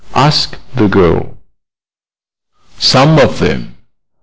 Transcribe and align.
asked 0.15 0.57
the 0.73 0.87
girl. 0.87 1.37
"Some 2.79 3.19
of 3.19 3.37
them. 3.37 3.75